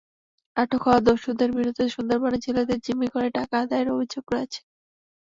[0.57, 4.59] আটক হওয়া দস্যুদের বিরুদ্ধে সুন্দরবনে জেলেদের জিম্মি করে টাকা আদায়ের অভিযোগ রয়েছে।